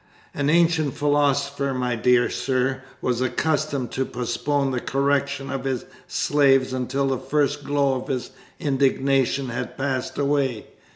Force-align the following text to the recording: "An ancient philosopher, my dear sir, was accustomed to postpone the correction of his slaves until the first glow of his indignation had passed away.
"An 0.33 0.49
ancient 0.49 0.95
philosopher, 0.95 1.75
my 1.75 1.95
dear 1.95 2.27
sir, 2.27 2.81
was 3.01 3.21
accustomed 3.21 3.91
to 3.91 4.03
postpone 4.03 4.71
the 4.71 4.79
correction 4.79 5.51
of 5.51 5.63
his 5.63 5.85
slaves 6.07 6.73
until 6.73 7.09
the 7.09 7.19
first 7.19 7.63
glow 7.63 8.01
of 8.01 8.07
his 8.07 8.31
indignation 8.59 9.49
had 9.49 9.77
passed 9.77 10.17
away. 10.17 10.65